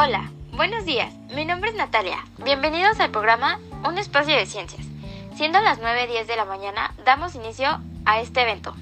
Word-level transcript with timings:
Hola, 0.00 0.30
buenos 0.52 0.84
días. 0.84 1.12
Mi 1.34 1.44
nombre 1.44 1.70
es 1.70 1.76
Natalia. 1.76 2.24
Bienvenidos 2.44 3.00
al 3.00 3.10
programa 3.10 3.58
Un 3.84 3.98
Espacio 3.98 4.36
de 4.36 4.46
Ciencias. 4.46 4.86
Siendo 5.34 5.60
las 5.60 5.80
9.10 5.80 6.26
de 6.26 6.36
la 6.36 6.44
mañana, 6.44 6.94
damos 7.04 7.34
inicio 7.34 7.80
a 8.04 8.20
este 8.20 8.42
evento. 8.42 8.76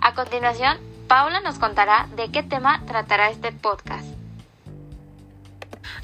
A 0.00 0.14
continuación, 0.14 0.78
Paula 1.08 1.40
nos 1.40 1.58
contará 1.58 2.08
de 2.16 2.30
qué 2.30 2.42
tema 2.42 2.82
tratará 2.86 3.28
este 3.28 3.52
podcast. 3.52 4.06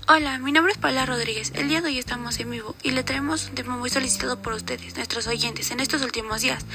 Hola, 0.07 0.38
mi 0.38 0.53
nombre 0.53 0.73
es 0.73 0.79
Paula 0.79 1.07
Rodríguez. 1.07 1.53
El 1.55 1.69
día 1.69 1.80
de 1.80 1.89
hoy 1.89 1.98
estamos 1.98 2.39
en 2.39 2.50
vivo 2.50 2.75
y 2.82 2.91
le 2.91 3.05
traemos 3.05 3.48
un 3.48 3.55
tema 3.55 3.79
muy 3.79 3.89
solicitado 3.89 4.43
por 4.43 4.53
ustedes, 4.53 4.96
nuestros 4.96 5.29
oyentes, 5.29 5.71
en 5.71 5.80
estos 5.80 6.03
últimos 6.03 6.43
días, 6.43 6.66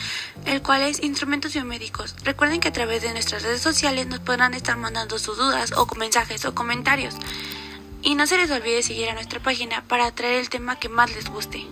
el 0.45 0.63
cual 0.63 0.81
es 0.81 1.03
instrumentos 1.03 1.53
biomédicos. 1.53 2.15
Recuerden 2.23 2.59
que 2.59 2.69
a 2.69 2.73
través 2.73 3.03
de 3.03 3.11
nuestras 3.11 3.43
redes 3.43 3.61
sociales 3.61 4.07
nos 4.07 4.19
podrán 4.21 4.55
estar 4.55 4.77
mandando 4.77 5.19
sus 5.19 5.37
dudas 5.37 5.73
o 5.73 5.85
mensajes 5.95 6.45
o 6.45 6.55
comentarios. 6.55 7.15
Y 8.01 8.15
no 8.15 8.27
se 8.27 8.37
les 8.37 8.51
olvide 8.51 8.83
seguir 8.83 9.09
a 9.09 9.13
nuestra 9.13 9.39
página 9.39 9.83
para 9.87 10.11
traer 10.11 10.39
el 10.39 10.49
tema 10.49 10.79
que 10.79 10.89
más 10.89 11.13
les 11.15 11.29
guste. 11.29 11.65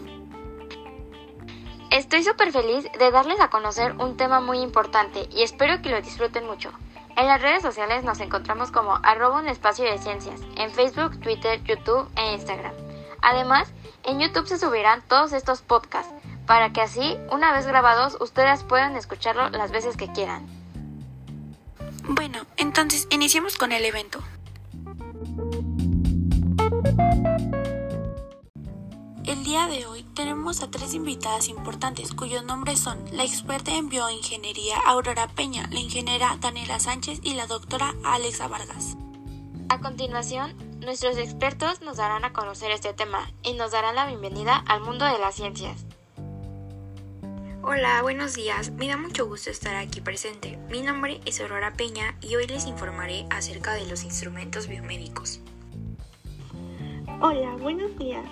Estoy 1.92 2.24
súper 2.24 2.52
feliz 2.52 2.86
de 3.00 3.12
darles 3.12 3.40
a 3.40 3.50
conocer 3.50 3.94
un 3.94 4.18
tema 4.18 4.42
muy 4.42 4.60
importante 4.60 5.30
y 5.32 5.44
espero 5.44 5.82
que 5.82 5.90
lo 5.90 6.02
disfruten 6.02 6.46
mucho. 6.46 6.72
En 7.16 7.28
las 7.28 7.42
redes 7.42 7.62
sociales 7.62 8.04
nos 8.04 8.20
encontramos 8.20 8.72
como 8.72 9.00
arroba 9.02 9.40
un 9.40 9.48
espacio 9.48 9.86
de 9.86 9.98
ciencias, 9.98 10.42
en 10.58 10.72
Facebook, 10.72 11.20
Twitter, 11.22 11.64
YouTube 11.64 12.10
e 12.18 12.34
Instagram. 12.34 12.74
Además, 13.22 13.72
en 14.04 14.20
YouTube 14.20 14.48
se 14.48 14.60
subirán 14.60 15.02
todos 15.08 15.32
estos 15.32 15.62
podcasts, 15.62 16.14
para 16.46 16.74
que 16.74 16.82
así, 16.82 17.18
una 17.32 17.54
vez 17.54 17.66
grabados, 17.66 18.18
ustedes 18.20 18.64
puedan 18.64 18.98
escucharlo 18.98 19.50
las 19.50 19.72
veces 19.72 19.96
que 19.96 20.12
quieran. 20.12 20.46
Bueno, 22.04 22.46
entonces 22.58 23.08
iniciemos 23.10 23.58
con 23.58 23.72
el 23.72 23.86
evento. 23.86 24.22
El 29.36 29.44
día 29.44 29.68
de 29.68 29.86
hoy 29.86 30.04
tenemos 30.16 30.64
a 30.64 30.72
tres 30.72 30.94
invitadas 30.94 31.50
importantes 31.50 32.14
cuyos 32.14 32.46
nombres 32.46 32.80
son 32.80 32.98
la 33.12 33.26
experta 33.26 33.76
en 33.76 33.90
bioingeniería 33.90 34.78
Aurora 34.88 35.28
Peña, 35.28 35.68
la 35.72 35.80
ingeniera 35.80 36.38
Daniela 36.40 36.80
Sánchez 36.80 37.20
y 37.22 37.34
la 37.34 37.46
doctora 37.46 37.94
Alexa 38.06 38.48
Vargas. 38.48 38.96
A 39.68 39.82
continuación, 39.82 40.56
nuestros 40.80 41.18
expertos 41.18 41.82
nos 41.82 41.98
darán 41.98 42.24
a 42.24 42.32
conocer 42.32 42.72
este 42.72 42.94
tema 42.94 43.30
y 43.44 43.54
nos 43.54 43.72
darán 43.72 43.96
la 43.96 44.08
bienvenida 44.08 44.56
al 44.68 44.80
mundo 44.80 45.04
de 45.04 45.20
las 45.20 45.36
ciencias. 45.36 45.86
Hola, 47.62 48.02
buenos 48.04 48.36
días. 48.36 48.72
Me 48.72 48.88
da 48.88 48.96
mucho 48.96 49.28
gusto 49.28 49.50
estar 49.50 49.76
aquí 49.76 50.00
presente. 50.00 50.58
Mi 50.70 50.82
nombre 50.82 51.20
es 51.26 51.42
Aurora 51.42 51.74
Peña 51.74 52.18
y 52.22 52.38
hoy 52.38 52.48
les 52.48 52.68
informaré 52.68 53.28
acerca 53.30 53.74
de 53.74 53.86
los 53.86 54.06
instrumentos 54.06 54.70
biomédicos. 54.70 55.42
Hola, 57.20 57.52
buenos 57.60 57.98
días. 57.98 58.26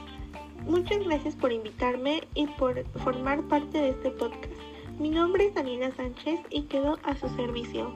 Muchas 0.65 0.99
gracias 0.99 1.35
por 1.35 1.51
invitarme 1.51 2.23
y 2.35 2.47
por 2.47 2.85
formar 3.03 3.41
parte 3.43 3.79
de 3.79 3.89
este 3.89 4.11
podcast. 4.11 4.53
Mi 4.97 5.09
nombre 5.09 5.47
es 5.47 5.53
Daniela 5.53 5.93
Sánchez 5.95 6.39
y 6.49 6.63
quedo 6.63 6.99
a 7.03 7.15
su 7.15 7.27
servicio. 7.35 7.93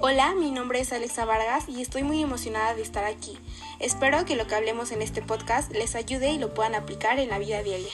Hola, 0.00 0.34
mi 0.34 0.50
nombre 0.50 0.80
es 0.80 0.92
Alexa 0.92 1.24
Vargas 1.24 1.70
y 1.70 1.80
estoy 1.80 2.02
muy 2.02 2.22
emocionada 2.22 2.74
de 2.74 2.82
estar 2.82 3.04
aquí. 3.04 3.38
Espero 3.80 4.26
que 4.26 4.36
lo 4.36 4.46
que 4.46 4.54
hablemos 4.54 4.92
en 4.92 5.00
este 5.00 5.22
podcast 5.22 5.72
les 5.72 5.94
ayude 5.94 6.32
y 6.32 6.38
lo 6.38 6.52
puedan 6.52 6.74
aplicar 6.74 7.18
en 7.18 7.30
la 7.30 7.38
vida 7.38 7.62
diaria. 7.62 7.92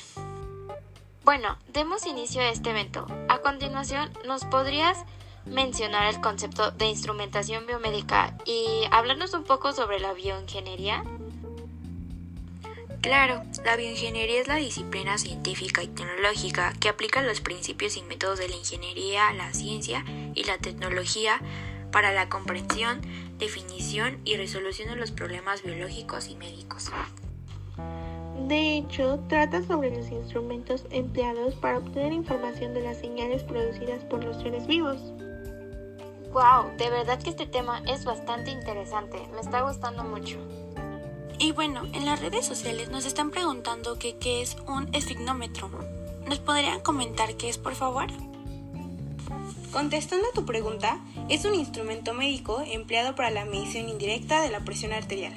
Bueno, 1.24 1.56
demos 1.72 2.06
inicio 2.06 2.40
a 2.40 2.48
este 2.48 2.70
evento. 2.70 3.06
A 3.28 3.38
continuación, 3.38 4.10
¿nos 4.26 4.44
podrías 4.44 4.98
mencionar 5.46 6.12
el 6.12 6.20
concepto 6.20 6.72
de 6.72 6.86
instrumentación 6.86 7.66
biomédica 7.66 8.36
y 8.44 8.82
hablarnos 8.90 9.32
un 9.34 9.44
poco 9.44 9.72
sobre 9.72 10.00
la 10.00 10.12
bioingeniería? 10.12 11.04
Claro, 13.02 13.42
la 13.64 13.74
bioingeniería 13.74 14.40
es 14.40 14.46
la 14.46 14.54
disciplina 14.54 15.18
científica 15.18 15.82
y 15.82 15.88
tecnológica 15.88 16.72
que 16.78 16.88
aplica 16.88 17.20
los 17.20 17.40
principios 17.40 17.96
y 17.96 18.02
métodos 18.02 18.38
de 18.38 18.48
la 18.48 18.54
ingeniería, 18.54 19.32
la 19.32 19.52
ciencia 19.52 20.04
y 20.36 20.44
la 20.44 20.58
tecnología 20.58 21.40
para 21.90 22.12
la 22.12 22.28
comprensión, 22.28 23.00
definición 23.38 24.20
y 24.24 24.36
resolución 24.36 24.88
de 24.88 24.94
los 24.94 25.10
problemas 25.10 25.64
biológicos 25.64 26.28
y 26.28 26.36
médicos. 26.36 26.92
De 28.46 28.78
hecho, 28.78 29.18
trata 29.28 29.64
sobre 29.64 29.90
los 29.90 30.08
instrumentos 30.08 30.86
empleados 30.90 31.56
para 31.56 31.78
obtener 31.78 32.12
información 32.12 32.72
de 32.72 32.82
las 32.82 32.98
señales 32.98 33.42
producidas 33.42 34.04
por 34.04 34.22
los 34.22 34.40
seres 34.40 34.64
vivos. 34.68 34.98
Wow, 36.32 36.76
de 36.78 36.88
verdad 36.88 37.20
que 37.20 37.30
este 37.30 37.46
tema 37.46 37.82
es 37.88 38.04
bastante 38.04 38.52
interesante, 38.52 39.18
me 39.34 39.40
está 39.40 39.62
gustando 39.62 40.04
mucho. 40.04 40.38
Y 41.52 41.54
bueno, 41.54 41.82
en 41.92 42.06
las 42.06 42.18
redes 42.22 42.46
sociales 42.46 42.88
nos 42.88 43.04
están 43.04 43.30
preguntando 43.30 43.98
que 43.98 44.16
qué 44.16 44.40
es 44.40 44.56
un 44.66 44.88
esfignómetro. 44.94 45.68
¿Nos 46.26 46.38
podrían 46.38 46.80
comentar 46.80 47.36
qué 47.36 47.50
es, 47.50 47.58
por 47.58 47.74
favor? 47.74 48.06
Contestando 49.70 50.26
a 50.28 50.32
tu 50.32 50.46
pregunta, 50.46 50.98
es 51.28 51.44
un 51.44 51.54
instrumento 51.54 52.14
médico 52.14 52.62
empleado 52.66 53.14
para 53.14 53.28
la 53.28 53.44
medición 53.44 53.90
indirecta 53.90 54.40
de 54.40 54.48
la 54.48 54.60
presión 54.60 54.94
arterial, 54.94 55.34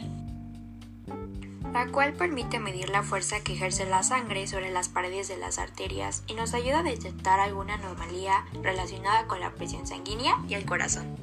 la 1.74 1.92
cual 1.92 2.14
permite 2.14 2.60
medir 2.60 2.88
la 2.88 3.04
fuerza 3.04 3.42
que 3.42 3.52
ejerce 3.52 3.86
la 3.86 4.02
sangre 4.02 4.48
sobre 4.48 4.72
las 4.72 4.88
paredes 4.88 5.28
de 5.28 5.36
las 5.36 5.60
arterias 5.60 6.24
y 6.28 6.36
nos 6.36 6.54
ayuda 6.54 6.80
a 6.80 6.84
detectar 6.84 7.42
alguna 7.42 7.74
anomalía 7.74 8.46
relacionada 8.64 9.28
con 9.28 9.42
la 9.42 9.54
presión 9.54 9.86
sanguínea 9.86 10.42
y 10.48 10.54
el 10.54 10.66
corazón. 10.66 11.14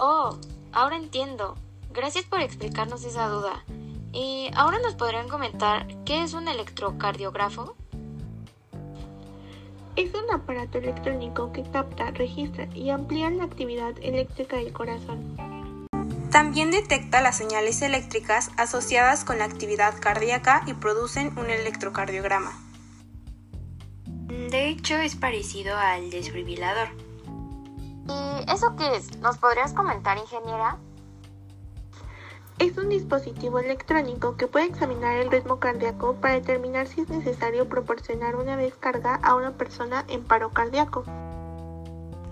Oh, 0.00 0.36
ahora 0.72 0.96
entiendo. 0.96 1.56
Gracias 1.94 2.24
por 2.24 2.40
explicarnos 2.40 3.04
esa 3.04 3.28
duda. 3.28 3.64
Y 4.12 4.50
ahora 4.56 4.78
nos 4.78 4.94
podrían 4.94 5.28
comentar 5.28 5.86
qué 6.04 6.22
es 6.22 6.32
un 6.32 6.48
electrocardiógrafo. 6.48 7.76
Es 9.96 10.12
un 10.14 10.30
aparato 10.32 10.78
electrónico 10.78 11.52
que 11.52 11.62
capta, 11.64 12.10
registra 12.12 12.66
y 12.74 12.88
amplía 12.88 13.28
la 13.30 13.44
actividad 13.44 13.92
eléctrica 14.00 14.56
del 14.56 14.72
corazón. 14.72 15.36
También 16.30 16.70
detecta 16.70 17.20
las 17.20 17.36
señales 17.36 17.82
eléctricas 17.82 18.50
asociadas 18.56 19.22
con 19.24 19.38
la 19.38 19.44
actividad 19.44 19.94
cardíaca 20.00 20.62
y 20.66 20.72
producen 20.72 21.38
un 21.38 21.50
electrocardiograma. 21.50 22.52
De 24.50 24.68
hecho, 24.68 24.96
es 24.96 25.14
parecido 25.14 25.76
al 25.76 26.10
desfibrilador. 26.10 26.88
¿Y 28.08 28.50
eso 28.50 28.74
qué 28.78 28.96
es? 28.96 29.18
¿Nos 29.18 29.36
podrías 29.36 29.74
comentar, 29.74 30.16
ingeniera? 30.16 30.78
Es 32.62 32.78
un 32.78 32.90
dispositivo 32.90 33.58
electrónico 33.58 34.36
que 34.36 34.46
puede 34.46 34.66
examinar 34.66 35.16
el 35.16 35.32
ritmo 35.32 35.58
cardíaco 35.58 36.14
para 36.20 36.34
determinar 36.34 36.86
si 36.86 37.00
es 37.00 37.08
necesario 37.08 37.68
proporcionar 37.68 38.36
una 38.36 38.56
descarga 38.56 39.16
a 39.16 39.34
una 39.34 39.50
persona 39.58 40.04
en 40.06 40.22
paro 40.22 40.52
cardíaco. 40.52 41.04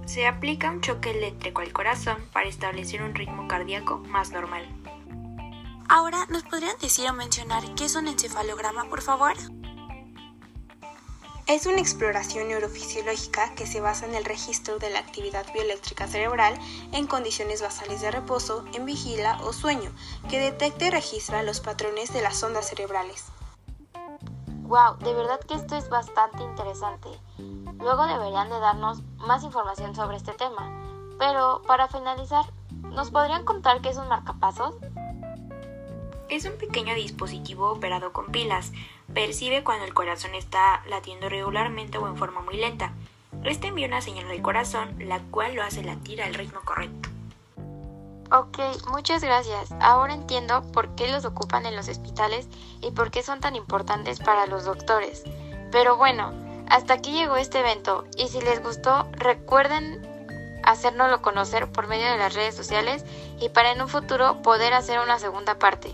Se 0.07 0.29
aplica 0.29 0.71
un 0.71 0.83
choque 0.83 1.11
eléctrico 1.11 1.63
al 1.63 1.73
corazón 1.73 2.19
para 2.33 2.49
establecer 2.49 3.03
un 3.03 3.17
ritmo 3.17 3.49
cardíaco 3.49 3.99
más 3.99 4.31
normal. 4.31 4.69
Ahora, 5.89 6.27
¿nos 6.29 6.45
podrían 6.45 6.79
decir 6.81 7.11
o 7.11 7.13
mencionar 7.13 7.65
qué 7.75 7.87
es 7.87 7.97
un 7.97 8.07
encefalograma, 8.07 8.85
por 8.85 9.03
favor? 9.03 9.33
Es 11.51 11.67
una 11.67 11.81
exploración 11.81 12.47
neurofisiológica 12.47 13.57
que 13.57 13.67
se 13.67 13.81
basa 13.81 14.07
en 14.07 14.15
el 14.15 14.25
registro 14.25 14.79
de 14.79 14.89
la 14.89 15.01
actividad 15.01 15.45
bioeléctrica 15.53 16.07
cerebral 16.07 16.55
en 16.93 17.09
condiciones 17.09 17.61
basales 17.61 18.01
de 18.03 18.13
reposo, 18.13 18.65
en 18.73 18.87
vigila 18.87 19.37
o 19.43 19.53
sueño, 19.53 19.91
que 20.29 20.39
detecta 20.39 20.85
y 20.85 20.91
registra 20.91 21.43
los 21.43 21.59
patrones 21.59 22.13
de 22.13 22.23
las 22.23 22.41
ondas 22.45 22.69
cerebrales. 22.69 23.33
Wow, 24.63 24.99
de 24.99 25.13
verdad 25.13 25.41
que 25.41 25.55
esto 25.55 25.77
es 25.77 25.89
bastante 25.89 26.41
interesante. 26.41 27.09
Luego 27.81 28.07
deberían 28.07 28.49
de 28.49 28.61
darnos 28.61 29.03
más 29.17 29.43
información 29.43 29.97
sobre 29.97 30.19
este 30.19 30.35
tema. 30.35 30.71
Pero 31.19 31.63
para 31.67 31.89
finalizar, 31.89 32.45
¿nos 32.71 33.11
podrían 33.11 33.45
contar 33.45 33.81
qué 33.81 33.89
es 33.89 33.97
un 33.97 34.07
marcapasos? 34.07 34.77
Es 36.31 36.45
un 36.45 36.53
pequeño 36.53 36.95
dispositivo 36.95 37.73
operado 37.73 38.13
con 38.13 38.27
pilas. 38.27 38.71
Percibe 39.13 39.65
cuando 39.65 39.85
el 39.85 39.93
corazón 39.93 40.37
está 40.37 40.81
latiendo 40.87 41.29
regularmente 41.29 41.99
o 41.99 42.07
en 42.07 42.17
forma 42.17 42.41
muy 42.41 42.57
lenta. 42.57 42.93
Este 43.43 43.67
envía 43.67 43.89
una 43.89 44.01
señal 44.01 44.31
al 44.31 44.41
corazón, 44.41 44.95
la 45.01 45.19
cual 45.33 45.57
lo 45.57 45.65
hace 45.65 45.83
latir 45.83 46.23
al 46.23 46.35
ritmo 46.35 46.61
correcto. 46.65 47.09
Ok, 48.31 48.59
muchas 48.93 49.25
gracias. 49.25 49.73
Ahora 49.81 50.15
entiendo 50.15 50.63
por 50.71 50.95
qué 50.95 51.11
los 51.11 51.25
ocupan 51.25 51.67
en 51.67 51.75
los 51.75 51.89
hospitales 51.89 52.47
y 52.81 52.93
por 52.93 53.11
qué 53.11 53.25
son 53.25 53.41
tan 53.41 53.57
importantes 53.57 54.21
para 54.21 54.47
los 54.47 54.65
doctores. 54.65 55.25
Pero 55.73 55.97
bueno, 55.97 56.33
hasta 56.69 56.95
aquí 56.95 57.11
llegó 57.11 57.39
este 57.39 57.59
evento 57.59 58.05
y 58.17 58.29
si 58.29 58.41
les 58.41 58.63
gustó, 58.63 59.09
recuerden 59.15 60.07
hacérnoslo 60.63 61.23
conocer 61.23 61.73
por 61.73 61.89
medio 61.89 62.09
de 62.09 62.19
las 62.19 62.35
redes 62.35 62.55
sociales 62.55 63.05
y 63.41 63.49
para 63.49 63.73
en 63.73 63.83
un 63.83 63.89
futuro 63.89 64.43
poder 64.43 64.75
hacer 64.75 65.01
una 65.01 65.19
segunda 65.19 65.59
parte. 65.59 65.93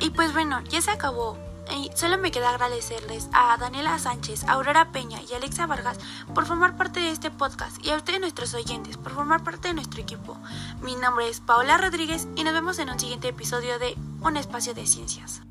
Y 0.00 0.10
pues 0.10 0.32
bueno, 0.32 0.62
ya 0.62 0.80
se 0.80 0.90
acabó. 0.90 1.38
Y 1.76 1.90
solo 1.94 2.18
me 2.18 2.32
queda 2.32 2.50
agradecerles 2.50 3.28
a 3.32 3.56
Daniela 3.56 3.98
Sánchez, 3.98 4.44
Aurora 4.48 4.90
Peña 4.90 5.20
y 5.22 5.34
Alexa 5.34 5.66
Vargas 5.66 6.00
por 6.34 6.46
formar 6.46 6.76
parte 6.76 6.98
de 6.98 7.10
este 7.10 7.30
podcast 7.30 7.84
y 7.84 7.90
a 7.90 7.96
ustedes 7.96 8.18
nuestros 8.18 8.54
oyentes 8.54 8.96
por 8.96 9.12
formar 9.12 9.44
parte 9.44 9.68
de 9.68 9.74
nuestro 9.74 10.00
equipo. 10.00 10.36
Mi 10.82 10.96
nombre 10.96 11.28
es 11.28 11.40
Paola 11.40 11.78
Rodríguez 11.78 12.26
y 12.34 12.42
nos 12.42 12.54
vemos 12.54 12.78
en 12.80 12.90
un 12.90 12.98
siguiente 12.98 13.28
episodio 13.28 13.78
de 13.78 13.94
Un 14.20 14.36
Espacio 14.36 14.74
de 14.74 14.86
Ciencias. 14.86 15.42